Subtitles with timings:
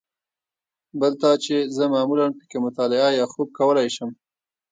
[0.99, 4.09] بل دا چې زه معمولاً په کې مطالعه یا خوب کولای شم.